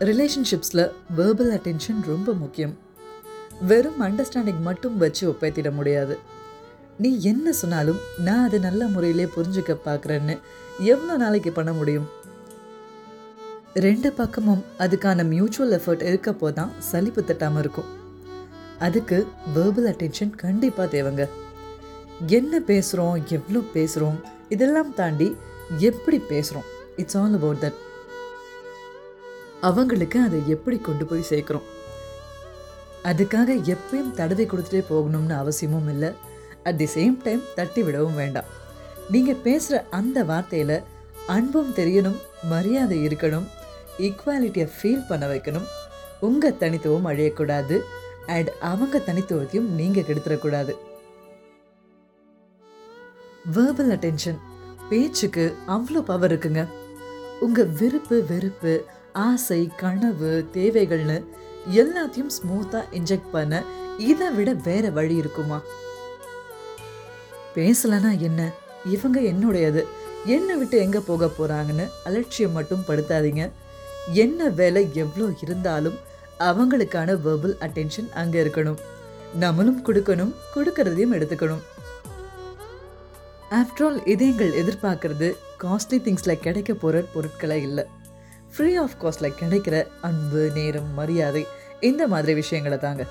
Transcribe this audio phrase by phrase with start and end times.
[0.00, 2.74] ரிலேஷன்ஷிப்ஸில் verbal attention ரொம்ப முக்கியம்.
[3.68, 6.18] வெறும் அண்டர்ஸ்டாண்டிங் மட்டும் வச்சு ஒப்பைத்திட முடியாது.
[6.98, 10.38] நீ என்ன சொன்னாலும் நான் அதை நல்ல முறையிலே புரிஞ்சுக்க பார்க்குறேன்னு
[10.92, 12.06] எவ்வளோ நாளைக்கு பண்ண முடியும்?
[13.86, 17.88] ரெண்டு பக்கமும் அதுக்கான மியூச்சுவல் எஃபர்ட் இருக்கப்போ தான் சலிப்பு தட்டாமல் இருக்கும்.
[18.78, 19.26] அதுக்கு
[19.56, 21.26] வேர்பல் அட்டென்ஷன் கண்டிப்பாக தேவைங்க.
[22.26, 25.36] என்ன பேசுகிறோம் எவ்வளோ பேசுகிறோம் இதெல்லாம் தாண்டி
[25.78, 27.80] எப்படி பேசுகிறோம் இட்ஸ் ஆல் அபவுட் தட்
[29.68, 31.66] அவங்களுக்கு அதை எப்படி கொண்டு போய் சேர்க்குறோம்?
[33.10, 36.10] அதுக்காக எப்பயும் தடவை கொடுத்துட்டே போகணும்னு அவசியமும் இல்லை.
[36.68, 38.48] அட் தி சேம் டைம் தட்டி விடவும் வேண்டாம்.
[39.14, 40.78] நீங்கள் பேசுகிற அந்த வார்த்தையில்
[41.34, 42.18] அன்பும் தெரியணும்
[42.52, 43.46] மரியாதை இருக்கணும்
[44.06, 45.68] ஈக்குவாலிட்டியை ஃபீல் பண்ண வைக்கணும்.
[46.28, 47.76] உங்கள் தனித்துவம் அழியக்கூடாது.
[48.34, 50.72] அண்ட் அவங்க தனித்துவத்தையும் நீங்கள் கெடுத்துடக்கூடாது
[53.54, 54.38] வேர்பல் அட்டென்ஷன்
[54.88, 56.62] பேச்சுக்கு அவ்வளோ பவர் இருக்குங்க.
[57.44, 58.72] உங்கள் விருப்பு வெறுப்பு
[59.24, 61.16] ஆசை கனவு தேவைகள்னு
[61.82, 63.62] எல்லாத்தையும் ஸ்மூத்தாக இன்ஜெக்ட் பண்ண
[63.98, 65.58] இதை விட வேற வழி இருக்குமா?
[67.54, 68.40] பேசலைன்னா என்ன?
[68.94, 69.82] இவங்க என்னுடையது.
[70.24, 73.50] என்னை விட்டு எங்கே போக போகிறாங்கன்னு அலட்சியம் மட்டும் படுத்தாதீங்க.
[74.24, 75.96] என்ன வேலை எவ்வளோ இருந்தாலும்
[76.48, 78.80] அவங்களுக்கான வெர்பல் அட்டென்ஷன் அங்கே இருக்கணும்.
[79.42, 81.62] நம்மளும் கொடுக்கணும் கொடுக்கறதையும் எடுத்துக்கணும்.
[83.60, 85.28] ஆஃப்டர் ஆல் இதயங்கள் எதிர்பார்க்கறது
[85.62, 87.86] காஸ்ட்லி திங்ஸில் கிடைக்க போகிற பொருட்களே இல்லை.
[88.54, 91.46] ஃப்ரீ ஆஃப் காஸ்ட்டில் கிடைக்கிற அன்பு நேரம் மரியாதை
[91.80, 93.06] இந்த மாதிரி விஷயங்களை தாங்க.